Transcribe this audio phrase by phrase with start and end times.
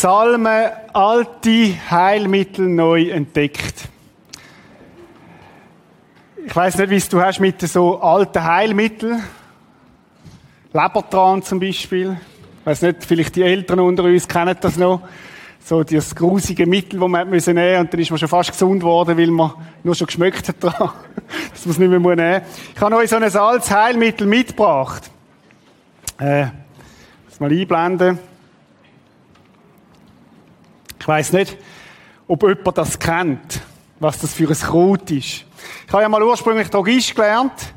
[0.00, 3.86] Psalmen alte Heilmittel neu entdeckt.
[6.46, 9.22] Ich weiß nicht, wie es du hast mit so alten Heilmitteln.
[10.72, 12.18] Lebertran zum Beispiel.
[12.60, 15.02] Ich weiß nicht, vielleicht die Eltern unter uns kennen das noch.
[15.62, 19.18] So das grusige Mittel, das man nehmen und dann ist man schon fast gesund worden,
[19.18, 19.52] weil man
[19.84, 20.72] nur schon geschmeckt hat dran.
[21.52, 22.50] dass man es nicht mehr nehmen muss.
[22.74, 25.10] Ich habe euch so ein altes Heilmittel mitgebracht.
[26.16, 26.46] Äh,
[27.28, 28.29] das mal einblenden.
[31.10, 31.56] Ich weiß nicht,
[32.28, 33.62] ob jemand das kennt,
[33.98, 35.44] was das für ein Kraut ist.
[35.84, 37.74] Ich habe ja mal ursprünglich Drogist gelernt.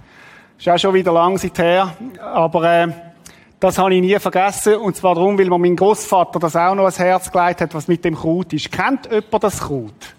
[0.59, 1.95] Ist auch schon wieder lang seither.
[2.21, 2.89] Aber äh,
[3.59, 4.75] das habe ich nie vergessen.
[4.75, 7.87] Und zwar darum, weil mir mein Großvater das auch noch ans Herz gelegt hat, was
[7.87, 8.71] mit dem Kraut ist.
[8.71, 10.13] Kennt jemand das Kraut?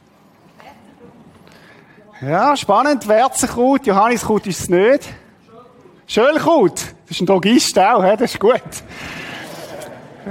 [2.20, 3.06] Ja, spannend.
[3.06, 3.86] Werzenkraut.
[3.86, 5.08] Johanniskraut ist es nicht.
[6.08, 6.80] Schölkraut.
[7.06, 8.16] Das ist ein Drogist auch, he?
[8.16, 8.60] das ist gut.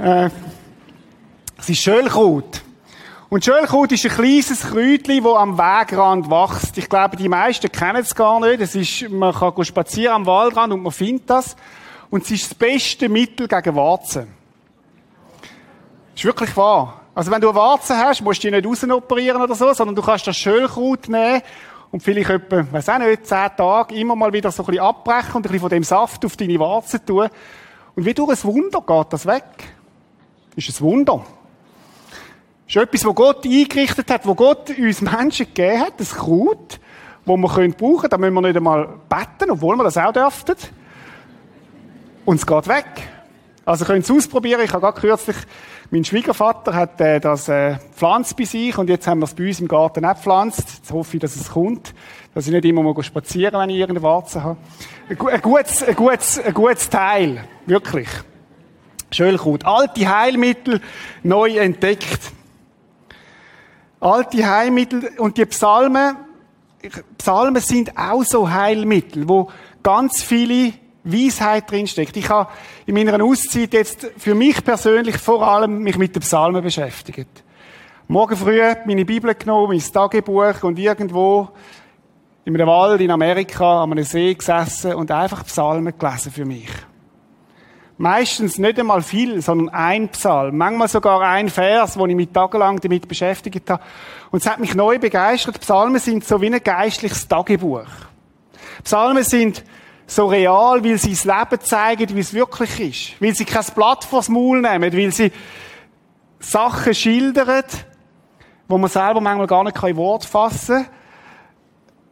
[0.04, 0.28] Äh,
[1.64, 2.63] es ist Schölkraut.
[3.34, 6.78] Und Schölkraut ist ein kleines Kräutchen, das am Wegrand wächst.
[6.78, 8.60] Ich glaube, die meisten kennen es gar nicht.
[8.60, 11.56] Es ist, man kann spazieren am Waldrand und man findet das.
[12.10, 14.28] Und es ist das beste Mittel gegen Warzen.
[15.40, 17.00] Das ist wirklich wahr.
[17.12, 20.02] Also wenn du eine Warze hast, musst du die nicht rausoperieren oder so, sondern du
[20.02, 21.42] kannst das Schölkraut nehmen
[21.90, 25.34] und vielleicht etwa, weiß auch nicht, zehn Tage immer mal wieder so ein bisschen abbrechen
[25.34, 27.28] und ein bisschen von dem Saft auf deine Warze tun.
[27.96, 29.74] Und wie durch ein Wunder geht das weg.
[30.54, 31.24] Ist ein Wunder.
[32.66, 36.80] Ist etwas, was Gott eingerichtet hat, wo Gott uns Menschen gegeben hat, das Kraut,
[37.26, 38.10] das wir brauchen können.
[38.10, 40.56] Da müssen wir nicht einmal beten, obwohl wir das auch dürften.
[42.24, 42.86] Und es geht weg.
[43.66, 44.60] Also könnt es ausprobieren.
[44.62, 45.36] Ich habe gerade kürzlich,
[45.90, 49.46] mein Schwiegervater hat äh, das äh, pflanzt bei sich und jetzt haben wir es bei
[49.46, 50.64] uns im Garten auch gepflanzt.
[50.78, 51.94] Jetzt hoffe ich, dass es kommt.
[52.34, 54.56] Dass ich nicht immer mal spazieren wenn ich irgendeine Warze habe.
[55.08, 57.44] Ein, ein, gutes, ein, gutes, ein gutes Teil.
[57.66, 58.08] Wirklich.
[59.10, 59.64] Schölkraut.
[59.64, 60.80] Alte Heilmittel
[61.22, 62.32] neu entdeckt.
[64.04, 66.16] Alte Heilmittel und die Psalmen,
[67.16, 69.50] Psalmen sind auch so Heilmittel, wo
[69.82, 72.14] ganz viele Weisheit drinsteckt.
[72.18, 72.50] Ich habe
[72.84, 77.42] in meiner Auszeit jetzt für mich persönlich vor allem mich mit den Psalmen beschäftigt.
[78.06, 81.48] Morgen früh meine Bibel genommen, mein Tagebuch und irgendwo
[82.44, 86.68] in einem Wald in Amerika an einem See gesessen und einfach Psalmen gelesen für mich.
[87.96, 90.56] Meistens nicht einmal viel, sondern ein Psalm.
[90.56, 93.82] Manchmal sogar ein Vers, wo ich mich tagelang damit beschäftigt habe.
[94.32, 95.60] Und es hat mich neu begeistert.
[95.60, 97.86] Psalmen sind so wie ein geistliches Tagebuch.
[98.82, 99.62] Psalmen sind
[100.08, 103.22] so real, weil sie das Leben zeigen, wie es wirklich ist.
[103.22, 105.30] Weil sie kein Blatt vors Maul nehmen, weil sie
[106.40, 107.64] Sachen schildern,
[108.66, 110.92] wo man selber manchmal gar nicht in Wort fassen kann.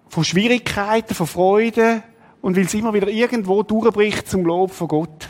[0.09, 2.05] Von Schwierigkeiten, von Freuden.
[2.41, 5.29] Und weil es immer wieder irgendwo durchbricht zum Lob von Gott.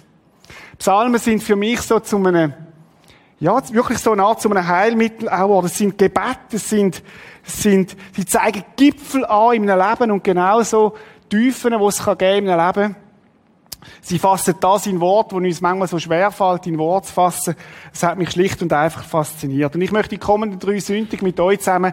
[0.82, 2.54] Psalmen sind für mich so zu einem,
[3.38, 5.62] ja, wirklich so eine Art zu einem Heilmittel auch.
[5.62, 7.04] Es sind Gebete, es sind,
[7.47, 10.94] es sind, sie zeigen Gipfel an in einem Leben und genauso
[11.28, 12.97] Tiefen, die es geben in einem Leben.
[14.00, 17.54] Sie fassen das in Wort, wo uns manchmal so schwer fällt, in Wort zu fassen.
[17.93, 19.76] Es hat mich schlicht und einfach fasziniert.
[19.76, 21.93] Und ich möchte die kommenden drei Sündig mit euch zusammen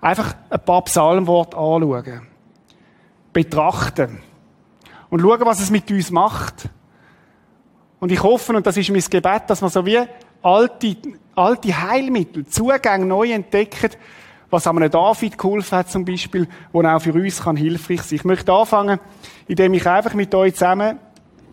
[0.00, 2.26] einfach ein paar Psalmworte anschauen.
[3.34, 4.22] Betrachten.
[5.10, 6.70] Und schauen, was es mit uns macht.
[8.04, 9.98] Und ich hoffe, und das ist mein Gebet, dass wir so wie
[10.42, 10.96] alte,
[11.34, 13.92] alte Heilmittel, Zugänge neu entdecken,
[14.50, 18.16] was einem David geholfen hat zum Beispiel, wo auch für uns kann hilfreich sein.
[18.16, 19.00] Ich möchte anfangen,
[19.48, 20.98] indem ich einfach mit euch zusammen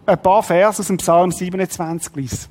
[0.06, 2.48] ein paar Verse aus dem Psalm 27 lese.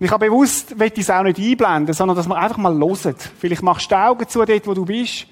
[0.00, 3.14] Und ich habe bewusst, will es auch nicht einblenden, sondern dass wir einfach mal hören.
[3.38, 5.28] Vielleicht machst du die Augen zu dort, wo du bist,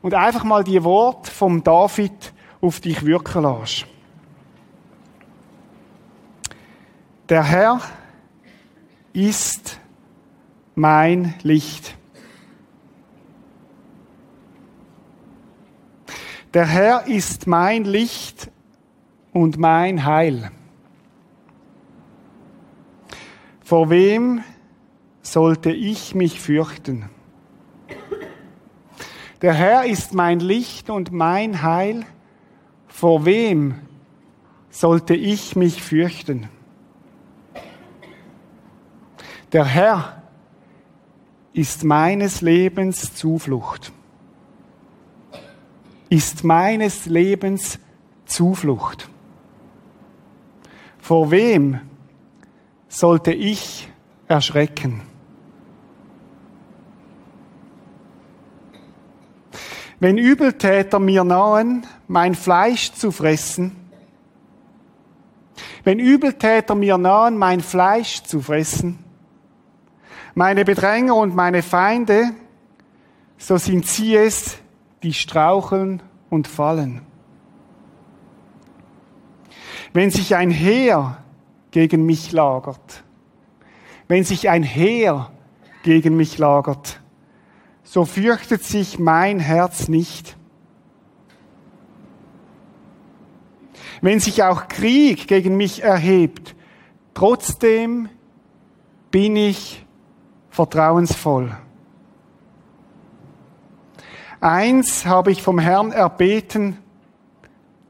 [0.00, 3.91] und einfach mal die Worte vom David auf dich wirken lässt.
[7.32, 7.80] Der Herr
[9.14, 9.80] ist
[10.74, 11.96] mein Licht.
[16.52, 18.50] Der Herr ist mein Licht
[19.32, 20.50] und mein Heil.
[23.64, 24.44] Vor wem
[25.22, 27.08] sollte ich mich fürchten?
[29.40, 32.04] Der Herr ist mein Licht und mein Heil.
[32.88, 33.76] Vor wem
[34.68, 36.50] sollte ich mich fürchten?
[39.52, 40.22] Der Herr
[41.52, 43.92] ist meines Lebens Zuflucht.
[46.08, 47.78] Ist meines Lebens
[48.24, 49.10] Zuflucht.
[50.98, 51.80] Vor wem
[52.88, 53.90] sollte ich
[54.26, 55.02] erschrecken?
[60.00, 63.76] Wenn Übeltäter mir nahen, mein Fleisch zu fressen,
[65.84, 68.98] wenn Übeltäter mir nahen, mein Fleisch zu fressen,
[70.34, 72.30] meine Bedränger und meine Feinde,
[73.38, 74.58] so sind sie es,
[75.02, 77.02] die straucheln und fallen.
[79.92, 81.18] Wenn sich ein Heer
[81.70, 83.04] gegen mich lagert,
[84.08, 85.30] wenn sich ein Heer
[85.82, 87.00] gegen mich lagert,
[87.82, 90.36] so fürchtet sich mein Herz nicht.
[94.00, 96.56] Wenn sich auch Krieg gegen mich erhebt,
[97.14, 98.08] trotzdem
[99.10, 99.81] bin ich
[100.52, 101.56] vertrauensvoll.
[104.40, 106.76] Eins habe ich vom Herrn erbeten,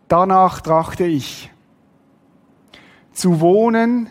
[0.06, 1.50] danach trachte ich,
[3.12, 4.08] zu wohnen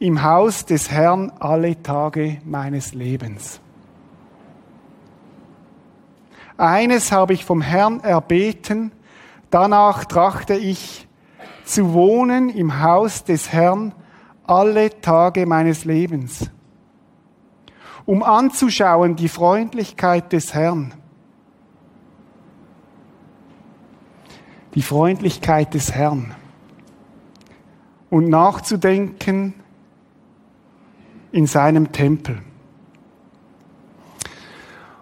[0.00, 3.60] im Haus des Herrn alle Tage meines Lebens.
[6.56, 8.90] Eines habe ich vom Herrn erbeten,
[9.50, 11.06] danach trachte ich,
[11.64, 13.94] zu wohnen im Haus des Herrn
[14.44, 16.50] alle Tage meines Lebens,
[18.04, 20.94] um anzuschauen die Freundlichkeit des Herrn
[24.74, 26.34] die Freundlichkeit des Herrn
[28.10, 29.54] und nachzudenken
[31.30, 32.40] in seinem Tempel.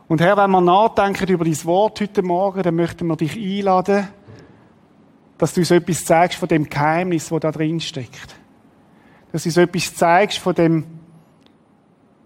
[0.08, 4.08] Und Herr, wenn wir nachdenken über dein Wort heute Morgen, dann möchten wir dich einladen,
[5.38, 8.37] dass du uns etwas zeigst von dem Geheimnis, das da drin steckt.
[9.31, 10.85] Dass du uns etwas zeigst von dem,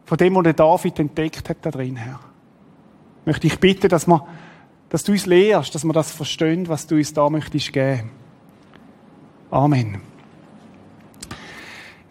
[0.05, 2.21] von dem, was der David entdeckt hat da drin, Herr.
[3.25, 4.27] Möchte ich bitten, dass wir
[4.95, 8.13] dass du uns lehrst, dass wir das verstehen, was du uns da möchtest geben.
[9.51, 10.01] Amen.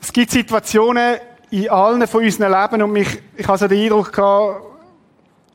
[0.01, 1.15] Es gibt Situationen
[1.49, 3.07] in allen von unseren Leben und mich,
[3.37, 4.65] ich habe so den Eindruck gehabt,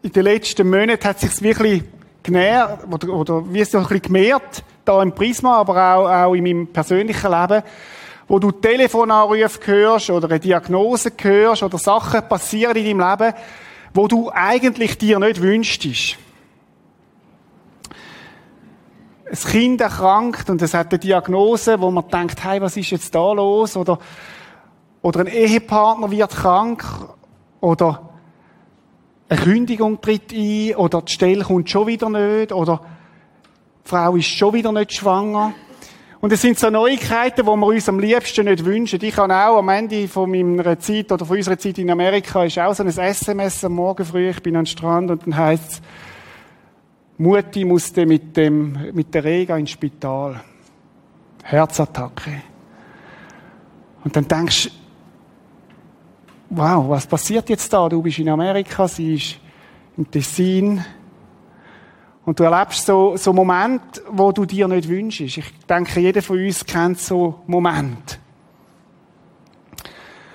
[0.01, 1.83] in den letzten Monaten hat es sich wirklich
[2.23, 6.35] genährt, oder, oder wie es so ein bisschen gemehrt, da im Prisma, aber auch, auch
[6.35, 7.63] in meinem persönlichen Leben,
[8.29, 13.35] wo du Telefonanrufe hörst oder eine Diagnose hörst oder Sachen passieren in deinem Leben,
[13.95, 16.19] wo du eigentlich dir nicht wünschst
[19.31, 23.15] ein Kind erkrankt und es hat eine Diagnose, wo man denkt, hey, was ist jetzt
[23.15, 23.77] da los?
[23.77, 23.99] Oder,
[25.03, 26.85] oder ein Ehepartner wird krank
[27.61, 28.09] oder
[29.29, 32.81] eine Kündigung tritt ein oder die Stelle kommt schon wieder nicht oder
[33.85, 35.53] die Frau ist schon wieder nicht schwanger.
[36.21, 38.99] Und es sind so Neuigkeiten, die wir uns am liebsten nicht wünschen.
[39.03, 42.59] Ich habe auch am Ende von meiner Zeit oder von unserer Zeit in Amerika ist
[42.59, 45.83] auch so ein SMS am Morgen früh, ich bin am Strand und dann heißt es,
[47.19, 50.41] Mutti musste mit, dem, mit der Rega ins Spital.
[51.45, 52.43] Herzattacke.
[54.05, 54.71] Und dann denkst du,
[56.51, 57.89] wow, was passiert jetzt da?
[57.89, 59.37] Du bist in Amerika, sie ist
[59.97, 60.85] im Tessin.
[62.29, 65.21] Und du erlebst so, so Momente, wo du dir nicht wünschst.
[65.23, 68.19] Ich denke, jeder von uns kennt so Momente.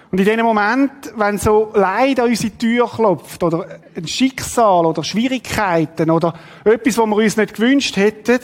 [0.09, 5.03] Und in dem Moment, wenn so Leid an unsere Tür klopft, oder ein Schicksal, oder
[5.03, 8.39] Schwierigkeiten, oder etwas, was wir uns nicht gewünscht hätten,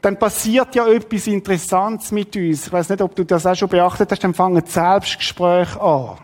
[0.00, 2.68] dann passiert ja etwas Interessantes mit uns.
[2.68, 6.16] Ich weiß nicht, ob du das auch schon beachtet hast, dann fangen Selbstgespräche an.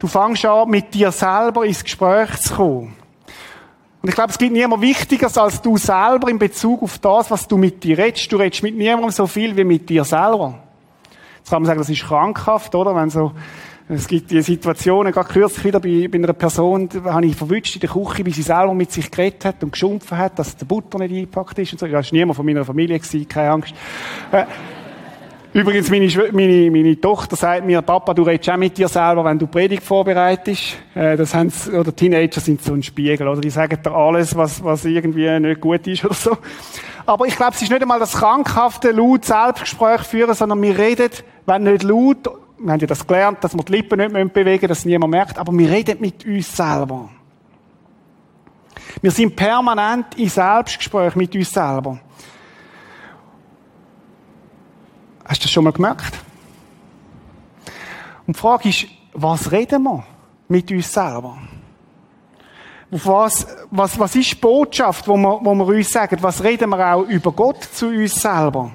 [0.00, 2.97] Du fängst an, mit dir selber ins Gespräch zu kommen.
[4.08, 7.46] Und ich glaube, es gibt niemand Wichtigeres als du selber in Bezug auf das, was
[7.46, 8.32] du mit dir redest.
[8.32, 10.54] Du redest mit niemandem so viel wie mit dir selber.
[11.36, 12.96] Jetzt kann man sagen, das ist krankhaft, oder?
[12.96, 13.32] Wenn so,
[13.86, 17.74] es gibt die Situationen, gerade kürzlich wieder bei, bei einer Person, da habe ich verwünscht
[17.74, 20.64] in der Küche, wie sie selber mit sich geredet hat und geschumpfen hat, dass der
[20.64, 21.86] Butter nicht eingepackt ist und so.
[21.86, 22.98] Das war niemand von meiner Familie,
[23.28, 23.74] keine Angst.
[24.32, 24.46] Äh,
[25.58, 29.38] übrigens, meine, meine, meine Tochter sagt mir, Papa, du redest auch mit dir selber, wenn
[29.38, 30.76] du Predigt vorbereitest.
[30.94, 33.40] Äh, das haben sie, oder Teenager sind so ein Spiegel, oder?
[33.40, 36.36] Die sagen dir alles, was, was irgendwie nicht gut ist oder so.
[37.06, 41.10] Aber ich glaube, es ist nicht einmal das krankhafte laut Selbstgespräch führen, sondern wir reden,
[41.46, 44.68] wenn nicht laut, wir haben ja das gelernt, dass wir die Lippen nicht bewegen müssen,
[44.68, 47.08] dass niemand merkt, aber wir reden mit uns selber.
[49.00, 51.98] Wir sind permanent in Selbstgespräch mit uns selber.
[55.28, 56.14] Hast du das schon mal gemerkt?
[58.26, 60.04] Und die Frage ist, was reden wir
[60.48, 61.38] mit uns selber?
[62.90, 66.16] was, was, was ist die Botschaft, wo wir, wo wir uns sagen?
[66.22, 68.70] Was reden wir auch über Gott zu uns selber?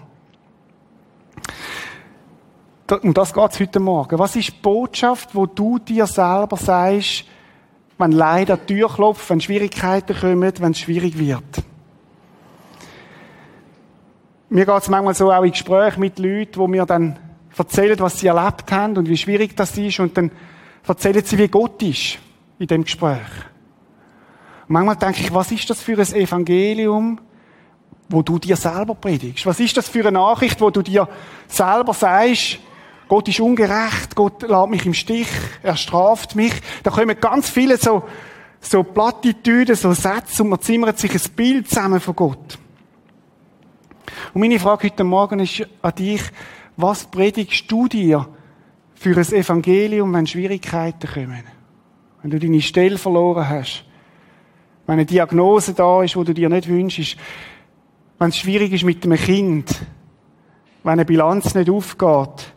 [3.01, 4.19] Um das geht es heute Morgen.
[4.19, 7.25] Was ist die Botschaft, wo du dir selber sagst,
[7.97, 11.63] wenn Leid an die Tür klopft, wenn Schwierigkeiten kommen, wenn es schwierig wird?
[14.53, 17.17] Mir geht es manchmal so auch in Gesprächen mit Leuten, wo mir dann
[17.57, 20.29] erzählen, was sie erlebt haben und wie schwierig das ist und dann
[20.87, 22.19] erzählen sie, wie Gott ist
[22.59, 23.17] in dem Gespräch.
[24.67, 27.19] Und manchmal denke ich, was ist das für ein Evangelium,
[28.09, 29.43] wo du dir selber predigst?
[29.47, 31.09] Was ist das für eine Nachricht, wo du dir
[31.47, 32.59] selber sagst,
[33.07, 35.29] Gott ist ungerecht, Gott lässt mich im Stich,
[35.63, 36.53] er straft mich.
[36.83, 38.03] Da kommen ganz viele so,
[38.61, 42.59] so Plattitüden, so Sätze und man zimmert sich ein Bild zusammen von Gott.
[44.33, 46.21] Und meine Frage heute Morgen ist an dich,
[46.77, 48.27] was predigst du dir
[48.95, 51.43] für ein Evangelium, wenn Schwierigkeiten kommen?
[52.21, 53.85] Wenn du deine Stelle verloren hast?
[54.85, 57.17] Wenn eine Diagnose da ist, wo du dir nicht wünschst?
[58.19, 59.69] Wenn es schwierig ist mit einem Kind?
[60.83, 62.53] Wenn eine Bilanz nicht aufgeht?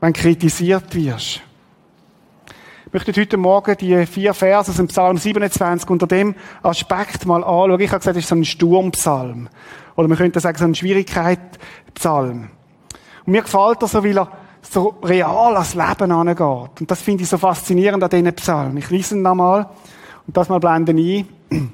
[0.00, 1.42] Wenn kritisiert wirst?
[2.94, 7.42] Ich möchte heute Morgen die vier Verse aus dem Psalm 27 unter dem Aspekt mal
[7.42, 7.80] anschauen.
[7.80, 9.48] Ich habe gesagt, das ist so ein Sturmpsalm.
[9.96, 12.50] Oder man könnte sagen, so ein Schwierigkeitspsalm.
[13.26, 14.28] Und mir gefällt er so, weil er
[14.62, 16.38] so real ans Leben angeht.
[16.80, 18.76] Und das finde ich so faszinierend an diesen Psalmen.
[18.76, 19.68] Ich lese ihn nochmal
[20.28, 21.28] und das mal blenden ein.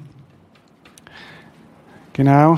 [2.13, 2.57] Genau.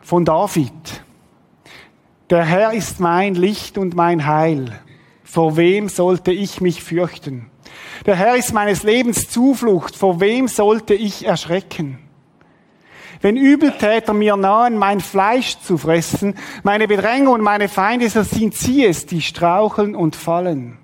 [0.00, 1.04] Von David.
[2.30, 4.78] Der Herr ist mein Licht und mein Heil.
[5.24, 7.50] Vor wem sollte ich mich fürchten?
[8.04, 9.96] Der Herr ist meines Lebens Zuflucht.
[9.96, 11.98] Vor wem sollte ich erschrecken?
[13.22, 18.54] Wenn Übeltäter mir nahen, mein Fleisch zu fressen, meine Bedränger und meine Feinde, so sind
[18.54, 20.76] sie es, die straucheln und fallen.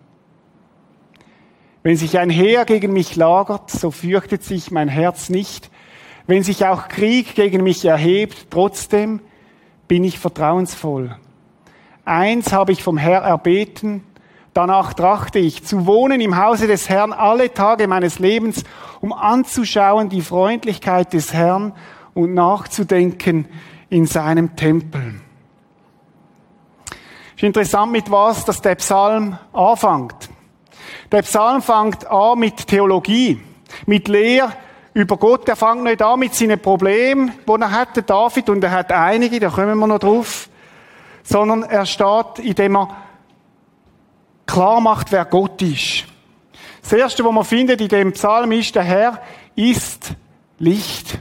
[1.82, 5.70] Wenn sich ein Heer gegen mich lagert, so fürchtet sich mein Herz nicht.
[6.26, 9.20] Wenn sich auch Krieg gegen mich erhebt, trotzdem
[9.86, 11.16] bin ich vertrauensvoll.
[12.04, 14.04] Eins habe ich vom Herr erbeten,
[14.52, 18.64] danach trachte ich, zu wohnen im Hause des Herrn alle Tage meines Lebens,
[19.00, 21.72] um anzuschauen die Freundlichkeit des Herrn
[22.12, 23.48] und nachzudenken
[23.88, 25.20] in seinem Tempel.
[27.36, 30.28] Ist interessant, mit was dass der Psalm anfängt.
[31.10, 33.40] Der Psalm fängt an mit Theologie,
[33.86, 34.52] mit Lehr
[34.92, 35.48] über Gott.
[35.48, 38.92] Er fängt nicht an mit seinen Problemen, die er hat, der David, und er hat
[38.92, 40.48] einige, da kommen wir noch drauf,
[41.24, 42.96] sondern er steht, indem er
[44.46, 46.04] klar macht, wer Gott ist.
[46.82, 49.22] Das erste, was man findet in dem Psalm ist, der Herr
[49.56, 50.12] ist
[50.58, 51.18] Licht.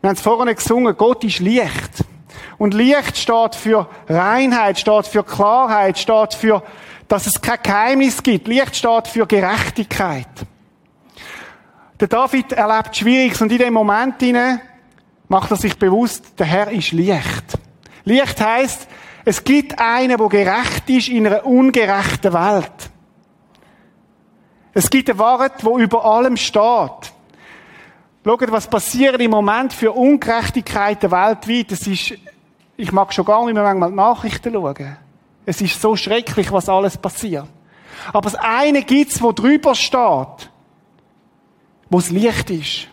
[0.00, 2.04] Wir haben es vorhin gesungen, Gott ist Licht.
[2.56, 6.62] Und Licht steht für Reinheit, steht für Klarheit, steht für,
[7.06, 8.48] dass es kein Geheimnis gibt.
[8.48, 10.26] Licht steht für Gerechtigkeit.
[12.00, 14.60] Der David erlebt Schwieriges und in dem Moment hinein
[15.28, 17.58] macht er sich bewusst, der Herr ist Licht.
[18.08, 18.88] Licht heißt,
[19.24, 22.90] es gibt einen, der gerecht ist in einer ungerechten Welt.
[24.72, 27.12] Es gibt eine Wahrheit, wo über allem steht.
[28.24, 31.72] Schaut, was passiert im Moment für Ungerechtigkeiten weltweit.
[31.72, 32.14] Es ist,
[32.76, 34.96] ich mag schon gar nicht mehr manchmal Nachrichten schauen.
[35.44, 37.46] Es ist so schrecklich, was alles passiert.
[38.12, 40.50] Aber das eine gibt's, wo drüber steht,
[41.90, 42.88] wo es Licht ist.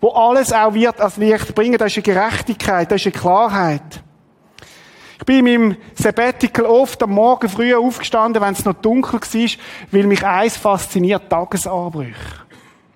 [0.00, 1.76] Wo alles auch wird als Licht bringen.
[1.76, 4.02] Das ist eine Gerechtigkeit, das ist eine Klarheit.
[5.18, 9.50] Ich bin in meinem Sabbatical oft am Morgen früh aufgestanden, wenn es noch dunkel war,
[9.90, 12.14] weil mich eins fasziniert, Tagesanbrüche.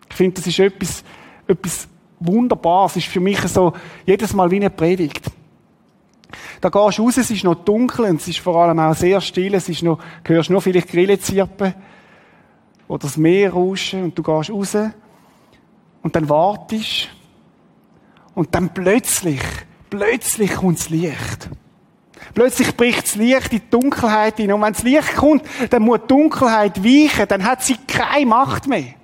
[0.08, 1.04] Ich finde, das ist etwas,
[1.48, 1.88] etwas
[2.20, 2.92] Wunderbares.
[2.92, 3.72] Es ist für mich so
[4.06, 5.24] jedes Mal wie eine Predigt.
[6.60, 9.20] Da gehst du raus, es ist noch dunkel und es ist vor allem auch sehr
[9.20, 9.54] still.
[9.54, 11.74] Es ist noch, du hörst nur vielleicht Grillen zirpen
[12.86, 14.76] oder das Meer rauschen und du gehst raus
[16.02, 17.08] und dann wartest
[18.34, 19.40] und dann plötzlich,
[19.90, 21.50] plötzlich kommt das Licht.
[22.34, 24.56] Plötzlich bricht das Licht in die Dunkelheit hinein.
[24.56, 27.28] Und wenn das Licht kommt, dann muss die Dunkelheit weichen.
[27.28, 28.94] Dann hat sie keine Macht mehr.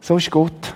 [0.00, 0.74] So ist Gott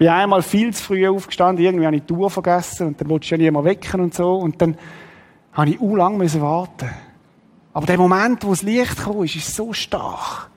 [0.00, 3.24] bin einmal viel zu früh aufgestanden, irgendwie habe ich die Uhr vergessen und dann wollte
[3.24, 4.78] ich ja niemand wecken und so und dann
[5.52, 6.88] habe ich u lang müssen warten.
[7.74, 10.48] Aber der Moment, wo das Licht kam, ist, ist so stark.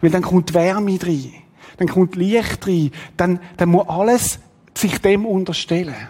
[0.00, 1.32] Weil dann kommt Wärme rein,
[1.76, 4.40] dann kommt Licht rein, dann, dann muss alles
[4.76, 6.08] sich dem unterstellen.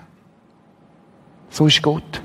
[1.50, 2.22] So ist Gott.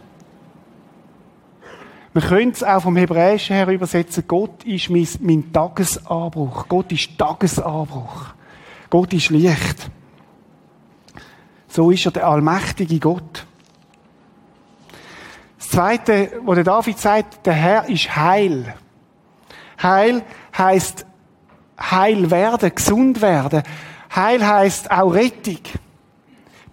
[2.13, 6.67] Wir können es auch vom Hebräischen her übersetzen, Gott ist mein, mein Tagesanbruch.
[6.69, 8.27] Gott ist Tagesanbruch.
[8.89, 9.89] Gott ist Licht.
[11.67, 13.45] So ist er der allmächtige Gott.
[15.57, 18.75] Das Zweite, wo der David sagt, der Herr ist Heil.
[19.83, 20.23] Heil
[20.57, 21.05] heißt
[21.77, 23.63] Heil werden, gesund werden.
[24.15, 25.59] Heil heißt auch Rettung.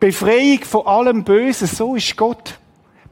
[0.02, 2.58] Befreiung von allem Bösen, so ist Gott.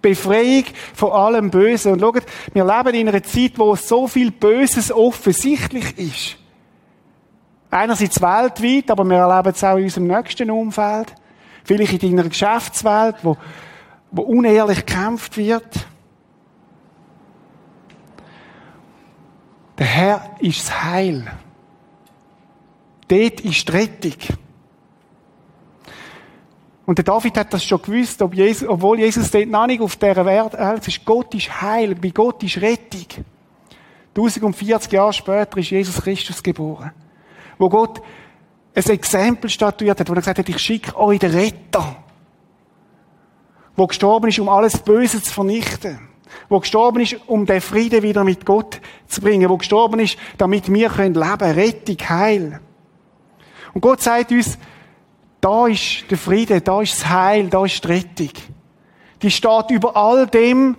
[0.02, 1.92] Befreiung von allem Bösen.
[1.92, 6.36] Und schaut, wir leben in einer Zeit, wo so viel Böses offensichtlich ist.
[7.70, 11.14] Einerseits weltweit, aber wir erleben es auch in unserem nächsten Umfeld.
[11.62, 13.36] Vielleicht in deiner Geschäftswelt, wo,
[14.10, 15.86] wo unehrlich gekämpft wird.
[19.78, 21.30] Der Herr ist das Heil.
[23.06, 24.40] Dort ist die Rettung.
[26.86, 30.86] Und der David hat das schon gewusst, obwohl Jesus dort noch nicht auf dieser Welt
[30.86, 31.04] ist.
[31.04, 33.24] Gott ist Heil, bei Gott ist Rettung.
[34.16, 36.90] 1040 Jahre später ist Jesus Christus geboren.
[37.58, 38.02] Wo Gott
[38.74, 41.96] ein Exempel statuiert hat, wo er gesagt hat, ich schicke euch den Retter.
[43.76, 46.08] Wo gestorben ist, um alles Böse zu vernichten.
[46.48, 49.48] Wo gestorben ist, um den Frieden wieder mit Gott zu bringen.
[49.48, 51.50] Wo gestorben ist, damit wir können leben.
[51.52, 52.60] Rettung, Heil.
[53.72, 54.58] Und Gott sagt uns,
[55.40, 58.30] da ist der Friede, da ist das Heil, da ist die Rettung.
[59.22, 60.76] Die steht über all dem,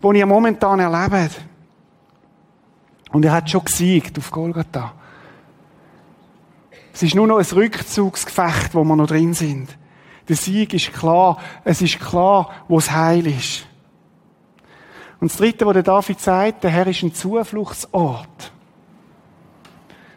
[0.00, 1.40] was ihr momentan erlebt.
[3.10, 4.92] Und er hat schon gesiegt auf Golgatha.
[6.92, 9.76] Es ist nur noch ein Rückzugsgefecht, wo wir noch drin sind.
[10.28, 11.38] Der Sieg ist klar.
[11.64, 13.66] Es ist klar, wo das Heil ist.
[15.20, 18.52] Und das Dritte, was der David sagt, der Herr ist ein Zufluchtsort.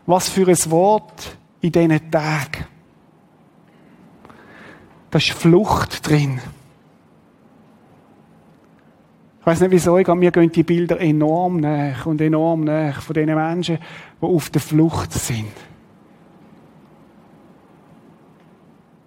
[0.05, 2.70] Was für ein Wort in diesen Tagen.
[5.11, 6.39] Da ist Flucht drin.
[9.41, 13.33] Ich weiß nicht, wieso, mir gehen die Bilder enorm nach und enorm nach von den
[13.33, 13.79] Menschen,
[14.21, 15.51] die auf der Flucht sind.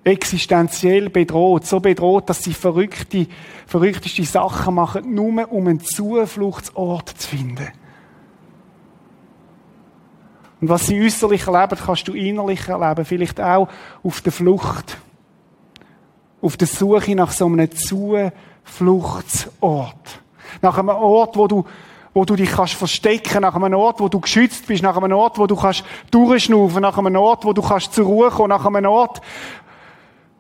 [0.03, 3.27] Existenziell bedroht, so bedroht, dass sie verrückte,
[3.67, 7.69] verrückteste Sachen machen, nur um einen Zufluchtsort zu finden.
[10.61, 13.69] Und was sie äußerlich erleben, kannst du innerlich erleben, vielleicht auch
[14.03, 14.99] auf der Flucht
[16.45, 18.33] auf der Suche nach so einem Zufluchtsort.
[20.61, 21.65] Nach einem Ort, wo du,
[22.13, 25.39] wo du dich kannst verstecken, nach einem Ort, wo du geschützt bist, nach einem Ort,
[25.39, 28.85] wo du kannst durchschnaufen, nach einem Ort, wo du kannst zur Ruhe kommen, nach einem
[28.85, 29.23] Ort,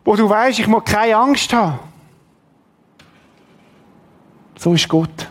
[0.04, 1.78] wo du weißt, ich muss keine Angst haben.
[4.58, 5.30] So ist Gott.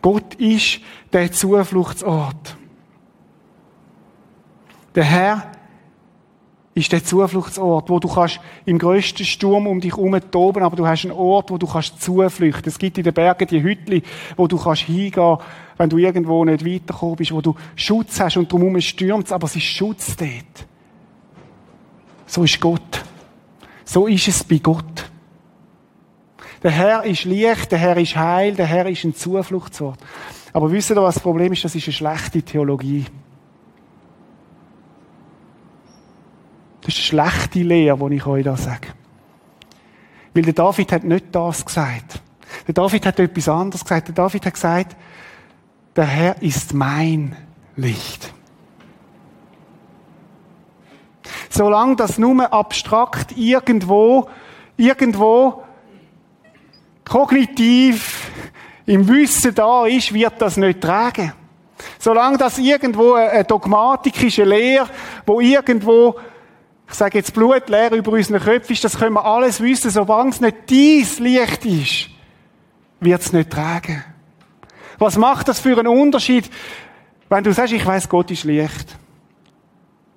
[0.00, 0.78] Gott ist
[1.12, 2.56] der Zufluchtsort.
[4.94, 5.50] Der Herr
[6.74, 10.86] ist der Zufluchtsort, wo du kannst im grössten Sturm um dich herum toben, aber du
[10.86, 12.68] hast einen Ort, wo du kannst zuflüchten.
[12.68, 14.02] Es gibt in den Bergen die Hütli,
[14.36, 15.38] wo du kannst hingehen,
[15.76, 19.56] wenn du irgendwo nicht weitergekommen bist, wo du Schutz hast und drumherum stürmt aber es
[19.56, 20.66] ist Schutz dort.
[22.26, 23.04] So ist Gott.
[23.84, 25.10] So ist es bei Gott.
[26.62, 29.98] Der Herr ist Licht, der Herr ist Heil, der Herr ist ein Zufluchtsort.
[30.52, 31.64] Aber wisst ihr, was das Problem ist?
[31.64, 33.06] Das ist eine schlechte Theologie.
[36.82, 38.88] Das ist eine schlechte Lehre, die ich euch da sage.
[40.34, 42.22] Weil der David hat nicht das gesagt.
[42.66, 44.08] Der David hat etwas anderes gesagt.
[44.08, 44.96] Der David hat gesagt,
[45.96, 47.36] der Herr ist mein
[47.76, 48.32] Licht.
[51.48, 54.28] Solange das nur abstrakt irgendwo,
[54.76, 55.64] irgendwo
[57.04, 58.30] kognitiv
[58.86, 61.32] im Wissen da ist, wird das nicht tragen.
[61.98, 64.88] Solange das irgendwo eine dogmatische Lehre,
[65.26, 66.16] wo irgendwo
[66.90, 70.40] ich sage jetzt blutleer über unseren Köpfen ist, das können wir alles wissen, solange es
[70.40, 72.10] nicht dies Licht ist,
[72.98, 74.04] wird es nicht tragen.
[74.98, 76.50] Was macht das für einen Unterschied,
[77.28, 78.98] wenn du sagst, ich weiß, Gott ist Licht.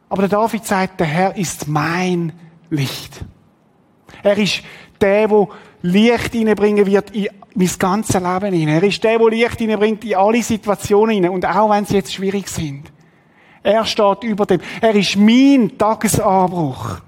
[0.09, 2.33] Aber der David sagt, der Herr ist mein
[2.69, 3.23] Licht.
[4.23, 4.61] Er ist
[4.99, 5.47] der, der
[5.83, 8.75] Licht hineinbringen wird in mein ganzes Leben hinein.
[8.75, 11.31] Er ist der, der Licht hineinbringt in alle Situationen hinein.
[11.31, 12.91] Und auch wenn sie jetzt schwierig sind.
[13.63, 14.59] Er steht über dem.
[14.81, 16.99] Er ist mein Tagesanbruch.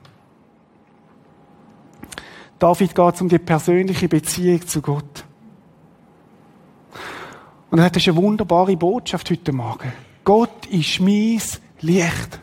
[2.57, 5.25] David geht um die persönliche Beziehung zu Gott.
[7.69, 9.91] Und er hat eine wunderbare Botschaft heute Morgen.
[10.23, 11.41] Gott ist mein
[11.81, 12.39] Licht.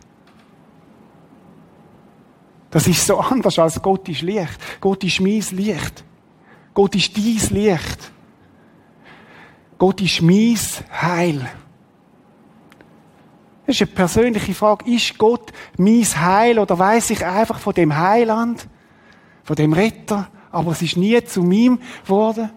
[2.70, 4.58] Das ist so anders als Gott ist Licht.
[4.80, 6.04] Gott ist mein Licht.
[6.74, 8.12] Gott ist dies Licht.
[9.78, 10.58] Gott ist mein
[10.90, 11.50] Heil.
[13.66, 14.90] Das ist eine persönliche Frage.
[14.90, 18.66] Ist Gott mein Heil oder weiß ich einfach von dem Heiland,
[19.44, 22.50] von dem Retter, aber es ist nie zu mir geworden?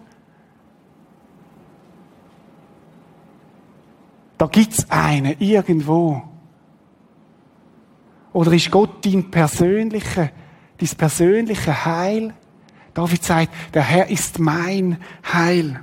[4.36, 6.22] Da gibt's einen irgendwo.
[8.32, 10.30] Oder ist Gott dein persönlicher,
[10.78, 12.34] dein persönliche Heil?
[12.92, 14.98] David sagt, der Herr ist mein
[15.32, 15.80] Heil.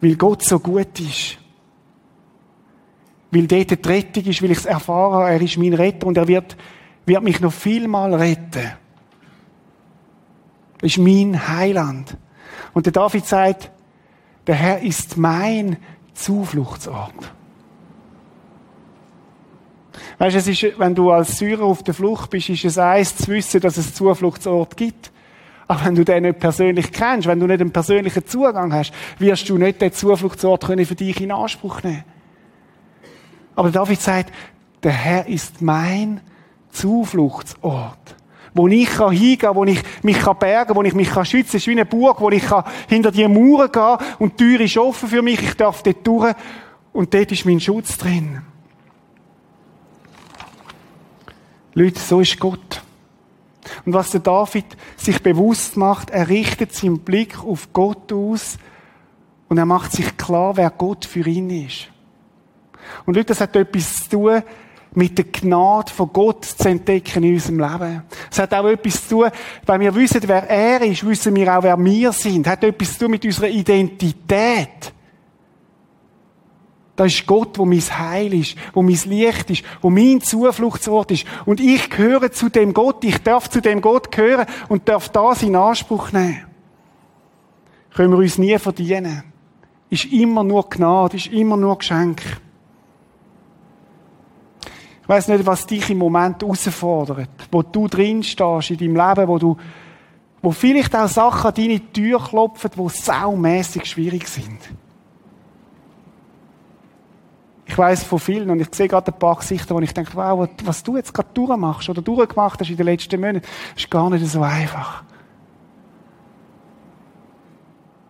[0.00, 1.38] Weil Gott so gut ist
[3.34, 6.28] weil dort die Rettung ist, weil ich es erfahre, er ist mein Retter und er
[6.28, 6.56] wird,
[7.04, 8.72] wird mich noch vielmal retten.
[10.78, 12.16] Das ist mein Heiland.
[12.72, 13.70] Und der David sagt,
[14.46, 15.78] der Herr ist mein
[16.12, 17.32] Zufluchtsort.
[20.18, 23.28] Weißt es ist, wenn du als Syrer auf der Flucht bist, ist es eins zu
[23.28, 25.10] wissen, dass es Zufluchtsort gibt.
[25.66, 29.48] Aber wenn du den nicht persönlich kennst, wenn du nicht einen persönlichen Zugang hast, wirst
[29.48, 32.04] du nicht den Zufluchtsort für dich in Anspruch nehmen.
[33.54, 34.32] Aber David sagt,
[34.82, 36.20] der Herr ist mein
[36.70, 38.16] Zufluchtsort.
[38.54, 41.62] wo ich kann hingehen wo ich mich kann bergen wo ich mich kann schützen Es
[41.62, 44.78] ist wie eine Burg, wo ich kann hinter die Mauern gehen und die Tür ist
[44.78, 46.34] offen für mich, ich darf dort durch
[46.92, 48.42] und dort ist mein Schutz drin.
[51.74, 52.82] Leute, so ist Gott.
[53.84, 58.58] Und was der David sich bewusst macht, er richtet seinen Blick auf Gott aus
[59.48, 61.88] und er macht sich klar, wer Gott für ihn ist.
[63.06, 64.42] Und Leute, das hat etwas zu tun
[64.94, 68.02] mit der Gnade von Gott zu entdecken in unserem Leben.
[68.30, 69.30] Es hat auch etwas zu tun,
[69.66, 72.46] weil wir wissen, wer er ist, wissen wir auch, wer wir sind.
[72.46, 74.92] Es hat etwas zu tun mit unserer Identität.
[76.96, 81.26] Das ist Gott, wo mein Heil ist, wo mein Licht ist, wo mein Zufluchtsort ist.
[81.44, 85.42] Und ich gehöre zu dem Gott, ich darf zu dem Gott gehören und darf das
[85.42, 86.46] in Anspruch nehmen.
[87.94, 89.24] Können wir uns nie verdienen.
[89.90, 92.22] Ist immer nur Gnade, ist immer nur Geschenk.
[95.04, 99.28] Ich weiß nicht, was dich im Moment herausfordert, wo du drin stehst in deinem Leben,
[99.28, 99.54] wo du,
[100.40, 104.58] wo vielleicht auch Sachen an deine Tür klopfen, die saumässig schwierig sind.
[107.66, 110.48] Ich weiß von vielen und ich sehe gerade ein paar Gesichter, wo ich denke, wow,
[110.64, 114.26] was du jetzt gerade durchmachst oder durchgemacht hast in den letzten Monaten, ist gar nicht
[114.26, 115.02] so einfach.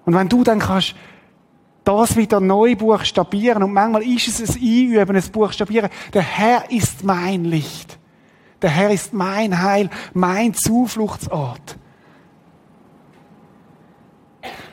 [0.04, 0.94] Und wenn du dann kannst
[1.84, 3.62] das wieder neu buchstabieren.
[3.62, 5.90] Und manchmal ist es ein Einüben, ein Buchstabieren.
[6.12, 7.98] Der Herr ist mein Licht.
[8.62, 11.78] Der Herr ist mein Heil, mein Zufluchtsort.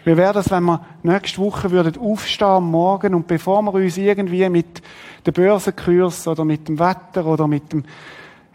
[0.04, 3.98] Wie wäre das, wenn wir nächste Woche würden aufstehen am Morgen und bevor wir uns
[3.98, 4.82] irgendwie mit
[5.26, 7.84] der Börsenkurs oder mit dem Wetter oder mit dem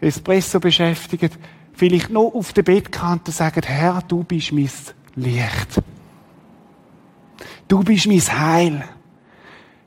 [0.01, 1.29] Espresso beschäftigen,
[1.73, 4.69] vielleicht noch auf der Bettkante sagen, Herr, du bist mein
[5.15, 5.81] Licht.
[7.67, 8.83] Du bist mein Heil.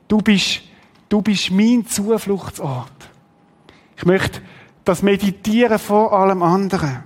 [0.07, 0.61] Du bist,
[1.09, 2.91] du bist mein Zufluchtsort.
[3.97, 4.41] Ich möchte
[4.83, 7.03] das meditieren vor allem anderen.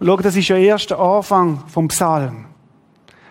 [0.00, 2.46] Schau, das ist ja erst der Anfang vom Psalm.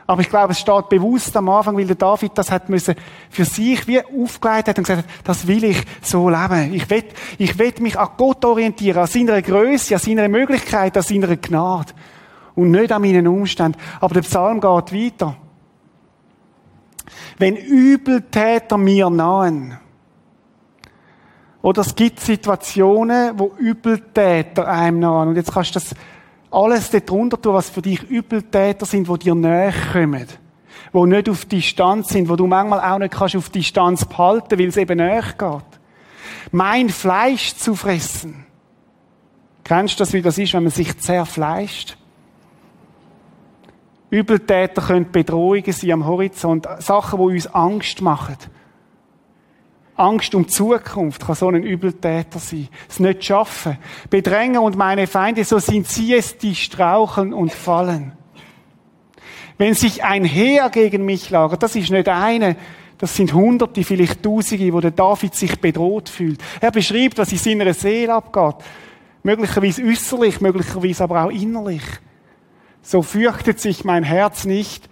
[0.06, 2.96] Aber ich glaube, es steht bewusst am Anfang, weil der David das hat müssen
[3.30, 6.74] für sich wie aufgeleitet hat und gesagt hat, das will ich so leben.
[6.74, 7.04] Ich will,
[7.38, 11.94] ich will mich an Gott orientieren, an seiner Größe, an seiner Möglichkeit, an seiner Gnade
[12.58, 13.80] und nicht an meinen Umständen.
[14.02, 15.38] Aber der Psalm geht weiter.
[17.38, 19.78] Wenn Übeltäter mir nahen,
[21.62, 25.93] oder es gibt Situationen, wo Übeltäter einem nahen, und jetzt kannst du das
[26.50, 30.26] alles darunter tun, was für dich Übeltäter sind, wo dir näher kommen.
[30.91, 34.67] Wo nicht auf Distanz sind, wo du manchmal auch nicht kannst auf Distanz behalten, weil
[34.67, 35.80] es eben näher geht.
[36.52, 38.46] Mein Fleisch zu fressen.
[39.63, 41.98] Kennst du das, wie das ist, wenn man sich zerfleischt?
[44.10, 48.38] Übeltäter können Bedrohungen sein am Horizont, Sachen, die uns Angst machen.
[49.96, 52.70] Angst um Zukunft kann so ein Übeltäter sein.
[52.88, 53.78] Es nicht schaffen.
[54.10, 58.13] Bedrängen und meine Feinde, so sind sie es, die straucheln und fallen.
[59.58, 62.56] Wenn sich ein Heer gegen mich lagert, das ist nicht eine,
[63.00, 66.39] das sind Hunderte, vielleicht Tausende, wo der David sich bedroht fühlt.
[66.62, 68.63] Er beschreibt, was in seiner Seele abgeht.
[69.24, 71.82] Möglicherweise äußerlich, möglicherweise aber auch innerlich
[72.88, 74.88] so fürchtet sich mein Herz nicht,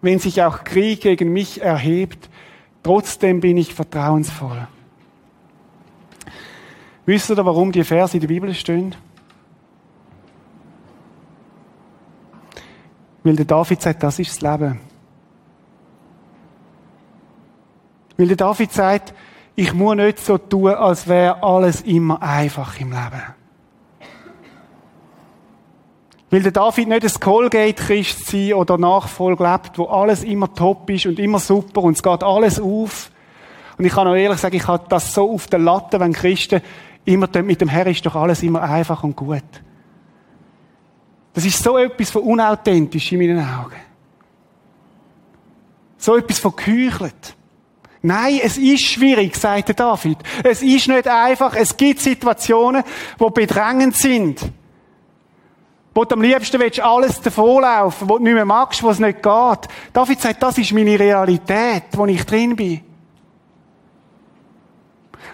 [0.00, 2.30] wenn sich auch Krieg gegen mich erhebt,
[2.82, 4.66] trotzdem bin ich vertrauensvoll.
[7.04, 8.94] Wisst ihr, warum die Verse in der Bibel stehen?
[13.22, 14.80] Weil der David sagt, das ist das Leben.
[18.16, 19.12] Weil der David sagt,
[19.56, 23.22] ich muss nicht so tun, als wäre alles immer einfach im Leben.
[26.36, 31.06] Weil der David nicht ein Colgate-Christ sein oder Nachfolger lebt, wo alles immer top ist
[31.06, 33.10] und immer super und es geht alles auf.
[33.78, 36.60] Und ich kann auch ehrlich sagen, ich habe das so auf der Latte, wenn Christen
[37.06, 39.44] immer mit dem Herr ist doch alles immer einfach und gut.
[41.32, 43.80] Das ist so etwas von unauthentisch in meinen Augen.
[45.96, 47.34] So etwas von geheuchelt.
[48.02, 50.18] Nein, es ist schwierig, sagt der David.
[50.44, 51.56] Es ist nicht einfach.
[51.56, 52.84] Es gibt Situationen,
[53.16, 54.52] wo bedrängend sind
[55.96, 59.22] wo du am liebsten willst, alles davonlaufen, wo du nicht mehr magst, wo es nicht
[59.22, 59.58] geht.
[59.94, 62.82] David sagt, das ist meine Realität, wo ich drin bin.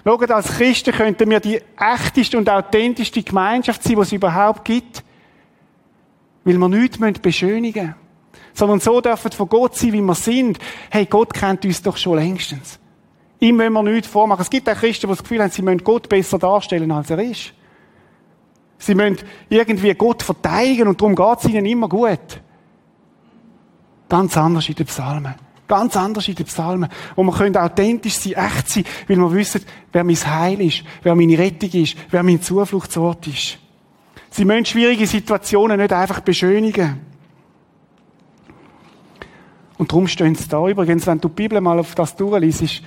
[0.05, 5.03] Schaut, als Christen könnten wir die echteste und authentischste Gemeinschaft sein, die es überhaupt gibt.
[6.45, 7.95] Weil wir nichts beschönigen müssen.
[8.55, 10.59] Sondern so dürfen von Gott sein, wie wir sind.
[10.91, 12.79] Hey, Gott kennt uns doch schon längstens.
[13.41, 14.43] Ihm müssen wir nichts vormachen.
[14.43, 17.19] Es gibt auch Christen, die das Gefühl haben, sie müssen Gott besser darstellen, als er
[17.19, 17.53] ist.
[18.83, 19.19] Sie müssen
[19.49, 22.41] irgendwie Gott verteidigen und darum geht es ihnen immer gut.
[24.09, 25.37] Ganz anders in den Psalmen.
[25.69, 26.91] Ganz anders in den Psalmen.
[27.15, 31.15] Wo wir können authentisch sein, echt sein, weil wir wissen, wer mein Heil ist, wer
[31.15, 33.59] meine Rettung ist, wer mein Zufluchtsort ist.
[34.31, 36.99] Sie müssen schwierige Situationen nicht einfach beschönigen.
[39.79, 40.67] Und darum stehen sie da.
[40.67, 42.83] Übrigens, wenn du die Bibel mal auf das durchliest,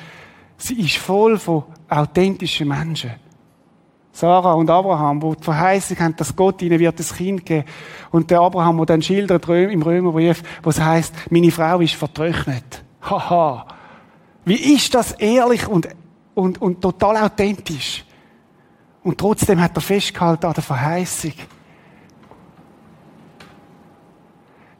[0.57, 3.11] sie ist voll von authentischen Menschen.
[4.15, 7.67] Sarah und Abraham, wo die Verheißung haben, dass Gott ihnen wird das Kind geben.
[8.11, 12.81] Und der Abraham, der dann schildert im Römerbrief, wo es heißt, meine Frau ist vertrocknet.
[13.01, 13.67] Haha.
[14.45, 15.89] Wie ist das ehrlich und,
[16.33, 18.05] und, und total authentisch?
[19.03, 21.33] Und trotzdem hat er festgehalten an der Verheißung.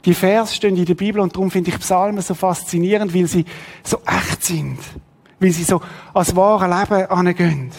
[0.05, 3.43] Die Vers stehen in der Bibel und darum finde ich Psalmen so faszinierend, weil sie
[3.83, 4.79] so echt sind.
[5.41, 5.81] Weil sie so
[6.13, 7.71] als wahre Leben angehen.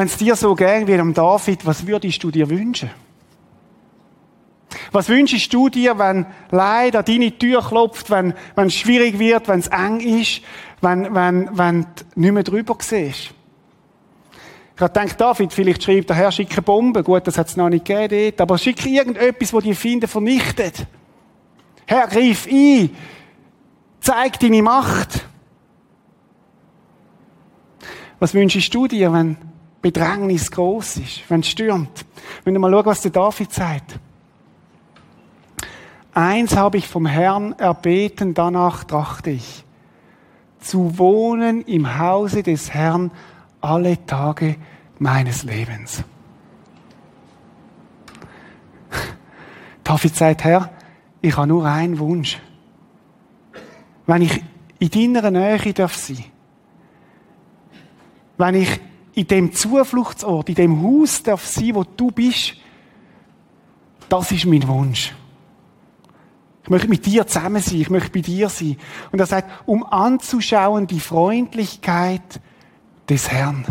[0.00, 2.88] Wenn es dir so gern wie am David, was würdest du dir wünschen?
[4.92, 9.60] Was wünschst du dir, wenn Leid an deine Tür klopft, wenn, es schwierig wird, wenn
[9.60, 10.40] es eng ist,
[10.80, 13.34] wenn, wenn, wenn du nicht mehr drüber siehst?
[14.74, 17.04] Ich habe gedacht, David, vielleicht schreibt der Herr, schicke Bomben.
[17.04, 18.40] Gut, das hat es noch nicht gegeben dort.
[18.40, 20.86] Aber schicke irgendetwas, wo die Finden vernichtet.
[21.84, 22.88] Herr, greif ein.
[24.00, 25.26] Zeig deine Macht.
[28.18, 29.49] Was wünschst du dir, wenn
[29.82, 32.04] Bedrängnis groß ist, wenn es stürmt?
[32.44, 33.98] Wenn du mal schaust, was der David sagt.
[36.12, 39.64] Eins habe ich vom Herrn erbeten, danach trachte ich.
[40.60, 43.10] Zu wohnen im Hause des Herrn
[43.60, 44.56] alle Tage
[44.98, 46.02] meines Lebens.
[49.84, 50.70] David sagt, Herr,
[51.22, 52.38] ich habe nur einen Wunsch.
[54.06, 54.42] Wenn ich
[54.78, 56.24] in deiner Nähe darf sein,
[58.36, 58.80] wenn ich
[59.20, 62.54] in dem Zufluchtsort, in dem Haus darf sein, wo du bist,
[64.08, 65.14] das ist mein Wunsch.
[66.62, 68.78] Ich möchte mit dir zusammen sein, ich möchte bei dir sein.
[69.12, 72.40] Und er sagt, um anzuschauen die Freundlichkeit
[73.10, 73.66] des Herrn.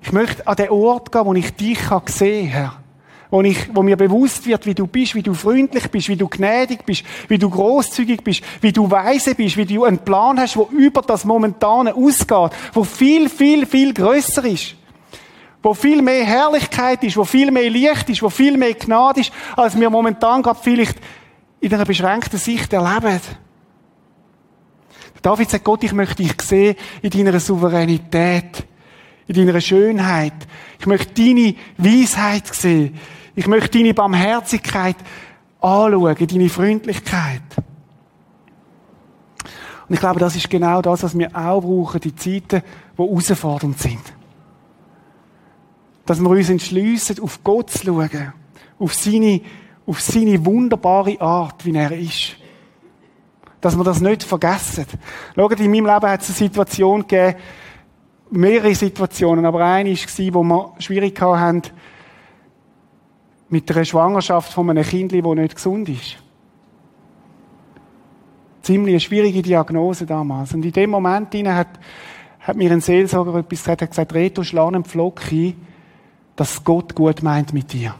[0.00, 2.82] Ich möchte an den Ort gehen, wo ich dich sehen kann, Herr.
[3.30, 6.28] Wo, ich, wo mir bewusst wird, wie du bist, wie du freundlich bist, wie du
[6.28, 10.56] gnädig bist, wie du großzügig bist, wie du weise bist, wie du einen Plan hast,
[10.56, 14.76] wo über das Momentane ausgeht, wo viel, viel, viel größer ist.
[15.62, 19.32] Wo viel mehr Herrlichkeit ist, wo viel mehr Licht ist, wo viel mehr Gnade ist,
[19.56, 20.98] als wir momentan gerade vielleicht
[21.58, 23.20] in einer beschränkten Sicht erleben.
[25.20, 28.64] David sagt, Gott, ich möchte dich sehen in deiner Souveränität
[29.26, 30.34] in deiner Schönheit.
[30.78, 32.98] Ich möchte deine Weisheit sehen.
[33.34, 34.96] Ich möchte deine Barmherzigkeit
[35.60, 37.42] anschauen, deine Freundlichkeit.
[39.88, 42.62] Und ich glaube, das ist genau das, was wir auch brauchen, die Zeiten,
[42.98, 44.00] die herausfordernd sind.
[46.04, 48.32] Dass wir uns entschliessen, auf Gott zu schauen,
[48.78, 49.40] auf seine,
[49.86, 52.36] auf seine wunderbare Art, wie er ist.
[53.60, 54.86] Dass wir das nicht vergessen.
[55.34, 57.38] Schaut, in meinem Leben hat es eine Situation gegeben,
[58.30, 61.62] mehrere Situationen, aber eine war, wo wir Schwierigkeiten hatten
[63.48, 66.16] mit der Schwangerschaft von einem Kind, das nicht gesund ist.
[68.62, 70.52] Ziemlich eine schwierige Diagnose damals.
[70.52, 71.68] Und in dem Moment hat,
[72.40, 75.54] hat mir ein Seelsorger etwas gesagt, hat gesagt, Reto, schlag einen Pflock ein,
[76.34, 77.94] dass Gott gut meint mit dir.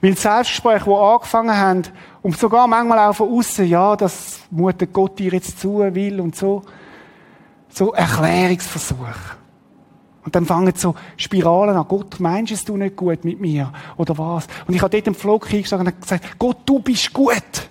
[0.00, 1.82] Weil Selbstgespräche, die angefangen haben,
[2.22, 6.36] und sogar manchmal auch von außen, ja, das mutet Gott dir jetzt zu, will und
[6.36, 6.62] so,
[7.72, 8.96] so Erklärungsversuch.
[10.24, 11.86] Und dann fangen so Spiralen an.
[11.88, 13.72] Gott, meinst du nicht gut mit mir?
[13.96, 14.46] Oder was?
[14.66, 17.68] Und ich habe dort einen Pflock hingeschlagen und gesagt, Gott, du bist gut.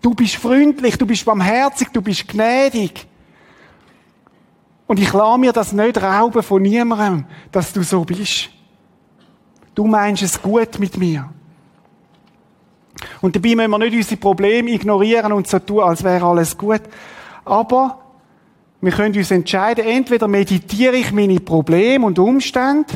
[0.00, 3.06] Du bist freundlich, du bist barmherzig, du bist gnädig.
[4.86, 8.50] Und ich lasse mir das nicht rauben von niemandem, dass du so bist.
[9.74, 11.30] Du meinst es gut mit mir.
[13.20, 16.82] Und dabei müssen wir nicht unsere Probleme ignorieren und so tun, als wäre alles gut.
[17.44, 18.03] Aber
[18.80, 22.94] wir können uns entscheiden, entweder meditiere ich meine Probleme und Umstände,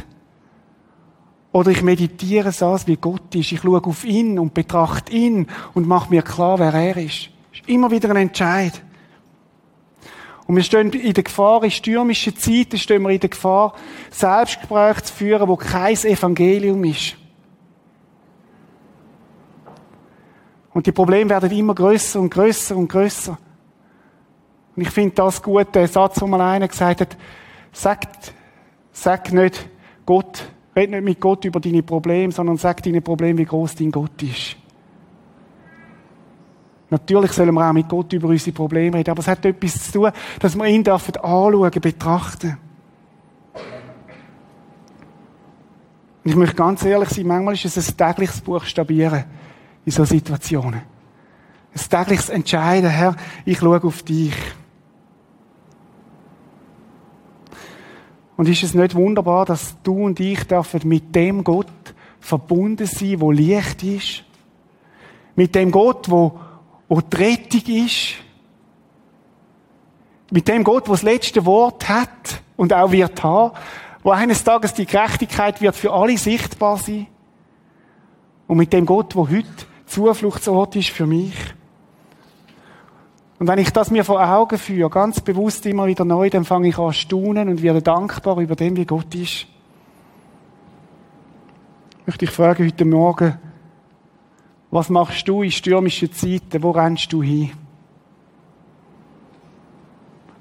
[1.53, 3.53] oder ich meditiere das, wie Gott ist.
[3.53, 7.31] Ich schaue auf ihn und betrachte ihn und mache mir klar, wer er ist.
[7.51, 8.83] Das ist immer wieder ein Entscheid.
[10.47, 13.75] Und wir stehen in der Gefahr, in stürmischen Zeiten stehen wir in der Gefahr,
[14.11, 17.17] Selbstgespräche zu führen, wo kein Evangelium ist.
[20.73, 23.37] Und die Probleme werden immer größer und größer und größer.
[24.79, 27.17] Und ich finde das gut, der Satz, wo mal einer gesagt hat,
[27.73, 28.07] sag,
[28.93, 29.69] sag nicht
[30.07, 30.45] Gott,
[30.77, 34.23] red nicht mit Gott über deine Probleme, sondern sag deine Probleme, wie groß dein Gott
[34.23, 34.55] ist.
[36.91, 39.99] Natürlich sollen wir auch mit Gott über unsere Probleme reden, aber es hat etwas zu
[39.99, 42.57] tun, dass wir ihn dürfen anschauen, betrachten.
[46.23, 49.25] Und ich möchte ganz ehrlich sein, manchmal ist es ein tägliches Buchstabieren
[49.85, 50.83] in solchen Situationen.
[51.75, 54.37] Ein tägliches Entscheiden, Herr, ich schaue auf dich.
[58.39, 61.67] Und ist es nicht wunderbar, dass du und ich dürfen mit dem Gott
[62.21, 64.23] verbunden sein, wo Licht ist?
[65.35, 66.39] Mit dem Gott, wo,
[66.89, 68.15] wo die Rettung ist?
[70.31, 73.57] Mit dem Gott, wo das letzte Wort hat und auch wird haben?
[74.05, 77.09] Wo eines Tages die Gerechtigkeit wird für alle sichtbar sein?
[78.47, 79.49] Und mit dem Gott, wo heute
[79.87, 81.35] Zufluchtsort ist für mich?
[83.39, 86.69] Und wenn ich das mir vor Augen führe, ganz bewusst immer wieder neu, dann fange
[86.69, 89.47] ich an staunen und werde dankbar über dem, wie Gott ist.
[92.01, 93.39] Ich möchte dich fragen heute Morgen,
[94.71, 96.63] was machst du in stürmischen Zeiten?
[96.63, 97.53] Wo rennst du hin?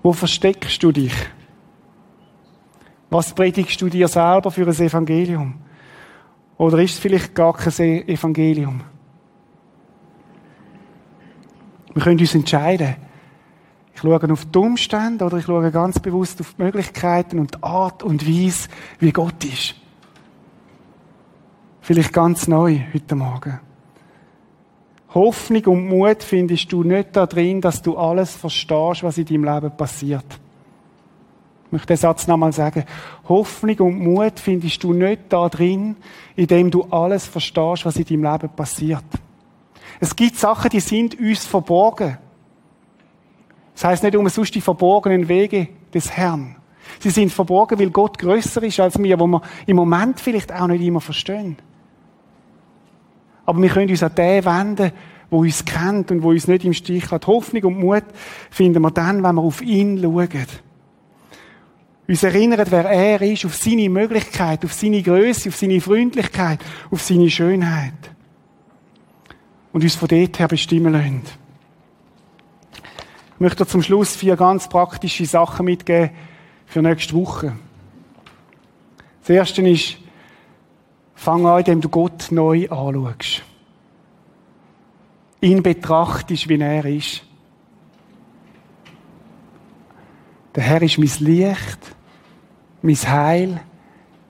[0.01, 1.13] Wo versteckst du dich?
[3.09, 5.55] Was predigst du dir selber für ein Evangelium?
[6.57, 8.81] Oder ist es vielleicht gar kein Evangelium?
[11.97, 12.95] Wir können uns entscheiden.
[13.95, 17.63] Ich schaue auf die Umstände oder ich schaue ganz bewusst auf die Möglichkeiten und die
[17.63, 19.73] Art und Weise, wie Gott ist.
[21.81, 23.59] Vielleicht ganz neu heute Morgen.
[25.15, 29.45] Hoffnung und Mut findest du nicht da drin, dass du alles verstehst, was in deinem
[29.45, 30.39] Leben passiert.
[31.65, 32.83] Ich möchte den Satz nochmal sagen.
[33.27, 35.95] Hoffnung und Mut findest du nicht da drin,
[36.35, 39.03] indem du alles verstehst, was in deinem Leben passiert.
[39.99, 42.17] Es gibt Sachen, die sind uns verborgen.
[43.73, 46.55] Das heißt nicht umsonst die verborgenen Wege des Herrn.
[46.99, 50.67] Sie sind verborgen, weil Gott größer ist als wir, wo wir im Moment vielleicht auch
[50.67, 51.57] nicht immer verstehen.
[53.45, 54.91] Aber wir können uns an den wenden,
[55.29, 57.27] wo uns kennt und wo uns nicht im Stich hat.
[57.27, 58.03] Hoffnung und Mut
[58.49, 60.47] finden wir dann, wenn wir auf ihn schauen.
[62.07, 67.01] Uns erinnern, wer er ist, auf seine Möglichkeit, auf seine Größe, auf seine Freundlichkeit, auf
[67.01, 68.16] seine Schönheit
[69.77, 71.21] und uns von dort her bestimmen lassen.
[73.35, 76.09] Ich möchte zum Schluss vier ganz praktische Sachen mitgeben
[76.65, 77.55] für nächste Woche.
[79.19, 79.97] Das erste ist,
[81.13, 83.43] fang an, indem du Gott neu anschaust.
[85.41, 87.21] Ihn betrachtest, wie er ist.
[90.55, 91.95] Der Herr ist mein Licht,
[92.81, 93.61] mein Heil,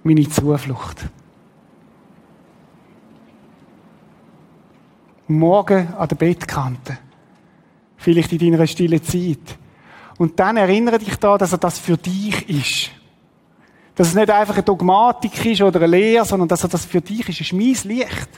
[0.03, 1.05] meine Zuflucht.
[5.27, 6.97] Morgen an der Bettkante.
[7.97, 9.57] Vielleicht in deiner stillen Zeit.
[10.17, 12.91] Und dann erinnere dich daran, dass er das für dich ist.
[13.95, 17.01] Dass es nicht einfach eine Dogmatik ist oder eine Lehre, sondern dass er das für
[17.01, 17.41] dich ist.
[17.41, 18.29] Es ist mein Licht.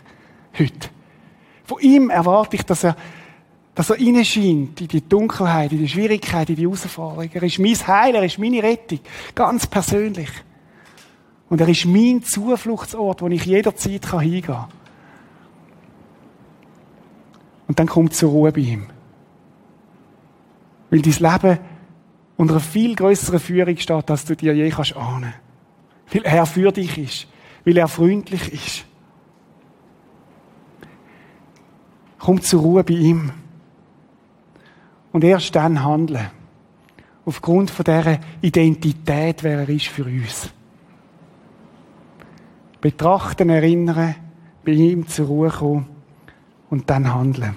[0.58, 0.90] Heute.
[1.66, 2.96] Von ihm erwarte ich, dass er,
[3.76, 7.30] dass er hineinscheint in die Dunkelheit, in die Schwierigkeit, in die Herausforderung.
[7.32, 9.00] Er ist mein Heil, er ist meine Rettung.
[9.36, 10.30] Ganz persönlich.
[11.50, 14.68] Und er ist mein Zufluchtsort, wo ich jederzeit hingehen kann.
[17.70, 18.88] Und dann kommt zur Ruhe bei ihm.
[20.90, 21.60] Weil dein Leben
[22.36, 25.36] unter einer viel größeren Führung steht, als du dir je kannst ahnen.
[26.12, 27.28] Weil er für dich ist.
[27.64, 28.86] Weil er freundlich ist.
[32.18, 33.32] Komm zur Ruhe bei ihm.
[35.12, 36.32] Und erst dann handeln.
[37.24, 40.50] Aufgrund von dieser Identität, wer er ist für uns.
[42.82, 44.16] Betrachten, erinnern,
[44.66, 45.99] bei ihm zur Ruhe kommen
[46.70, 47.56] und dann handeln.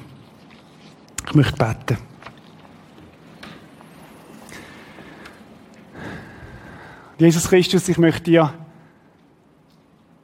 [1.26, 1.98] Ich möchte beten.
[7.18, 8.52] Jesus Christus, ich möchte dir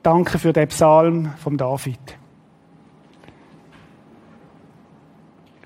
[0.02, 1.98] danken für den Psalm vom David.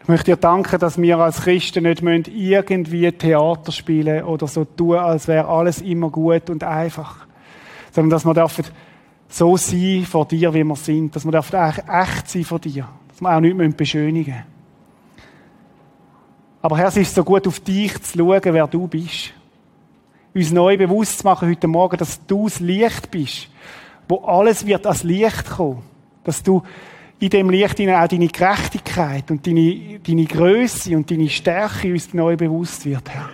[0.02, 4.96] Ich möchte dir danken, dass wir als Christen nicht irgendwie Theater spielen oder so tun,
[4.96, 7.26] als wäre alles immer gut und einfach,
[7.92, 8.34] sondern dass wir
[9.28, 12.88] so sein vor dir, wie wir sind, dass wir dürfen echt sein vor dir
[13.22, 14.52] wir auch nicht beschönigen müssen.
[16.62, 19.32] Aber Herr, es ist so gut, auf dich zu schauen, wer du bist.
[20.32, 23.48] Uns neu bewusst zu machen heute Morgen, dass du das Licht bist,
[24.08, 25.82] wo alles wird als Licht kommen.
[26.22, 26.62] Dass du
[27.18, 32.36] in dem Licht auch deine Gerechtigkeit und deine, deine Größe und deine Stärke uns neu
[32.36, 33.28] bewusst wird, Herr.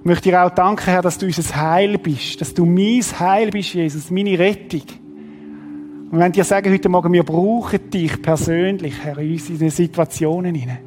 [0.00, 3.50] Ich möchte dir auch danken, Herr, dass du unser Heil bist, dass du mein Heil
[3.50, 4.82] bist, Jesus, meine Rettung.
[6.10, 10.78] Und wenn dir sagen heute Morgen, wir brauchen dich persönlich, Herr, in unseren Situationen hinein.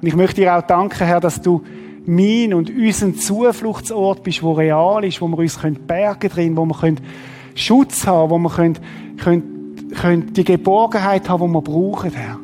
[0.00, 1.62] Und ich möchte dir auch danken, Herr, dass du
[2.06, 6.94] mein und unseren Zufluchtsort bist, wo real ist, wo wir uns bergen drin, wo wir
[7.54, 8.78] Schutz haben, wo wir können,
[9.18, 12.38] können, können die Geborgenheit haben, die wir brauchen, Herr.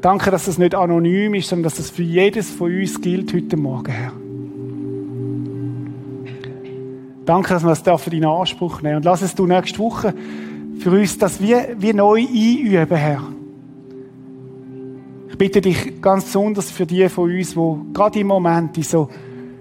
[0.00, 3.56] Danke, dass das nicht anonym ist, sondern dass das für jedes von uns gilt heute
[3.56, 4.23] Morgen, Herr.
[7.24, 8.96] Danke, dass wir das dürfen in Anspruch nehmen.
[8.96, 10.14] Und lass es du nächste Woche
[10.78, 13.22] für uns das wie, wie neu einüben, Herr.
[15.30, 19.08] Ich bitte dich ganz besonders für die von uns, die gerade im Moment in so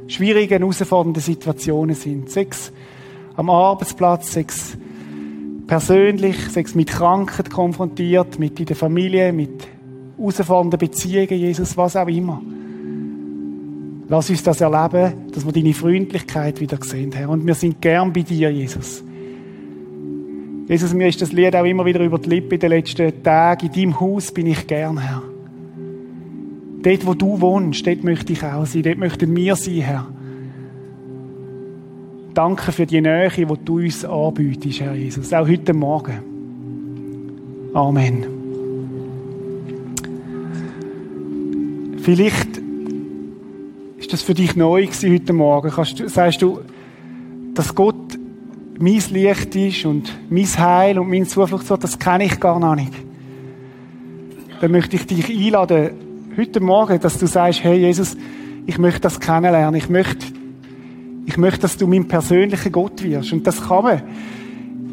[0.08, 2.30] schwierigen, herausfordernden Situationen sind.
[2.30, 2.72] Sechs
[3.36, 4.78] am Arbeitsplatz, sechs
[5.66, 9.68] persönlich, sechs mit Krankheit konfrontiert, mit in der Familie, mit
[10.18, 12.42] herausfordernden Beziehungen, Jesus, was auch immer.
[14.10, 17.30] Lass uns das erleben, dass wir deine Freundlichkeit wieder sehen, Herr.
[17.30, 19.04] Und wir sind gern bei dir, Jesus.
[20.68, 23.68] Jesus, mir ist das Lied auch immer wieder über die Lippe in den letzten Tagen.
[23.68, 25.22] In deinem Haus bin ich gern, Herr.
[26.82, 28.84] Dort, wo du wohnst, dort möchte ich auch sein.
[28.84, 30.08] Dort möchten wir sein, Herr.
[32.34, 35.32] Danke für die Nähe, die du uns anbietest, Herr Jesus.
[35.32, 36.20] Auch heute Morgen.
[37.74, 38.26] Amen.
[42.02, 42.63] Vielleicht
[44.14, 45.72] ist das für dich neu gewesen heute Morgen.
[45.72, 46.60] Kannst, sagst du,
[47.56, 47.96] dass Gott
[48.78, 52.94] mein Licht ist und mein Heil und mein Zufluchtsort, das kenne ich gar noch nicht.
[54.62, 55.92] Dann möchte ich dich einladen,
[56.38, 58.16] heute Morgen, dass du sagst, hey Jesus,
[58.68, 59.76] ich möchte das kennenlernen.
[59.76, 60.28] Ich möchte,
[61.26, 63.34] ich möchte, dass du mein persönlicher Gott wirst.
[63.34, 64.02] Und das kann man,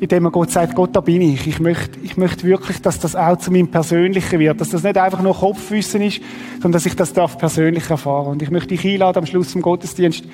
[0.00, 1.46] indem man Gott sagt, Gott, da bin ich.
[1.46, 4.60] Ich möchte, ich möchte wirklich, dass das auch zu meinem Persönlichen wird.
[4.60, 6.22] Dass das nicht einfach nur Kopfwissen ist,
[6.54, 8.28] sondern dass ich das darf persönlich erfahren.
[8.28, 10.24] Und ich möchte dich einladen, am Schluss vom Gottesdienst,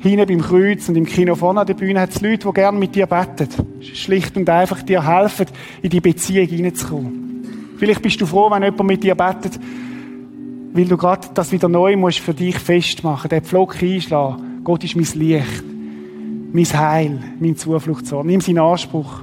[0.00, 2.78] hinten beim Kreuz und im Kino vorne an der Bühne hat es Leute, die gerne
[2.78, 3.48] mit dir beten.
[3.82, 5.46] Schlicht und einfach dir helfen,
[5.82, 7.74] in die Beziehung hineinzukommen.
[7.76, 9.60] Vielleicht bist du froh, wenn jemand mit dir betet,
[10.72, 14.60] weil du gerade das wieder neu musst für dich festmachen, den Pflock einschlagen.
[14.64, 15.64] Gott ist mein Licht,
[16.52, 18.26] mein Heil, mein Zufluchtsort.
[18.26, 19.22] Nimm sie in Anspruch.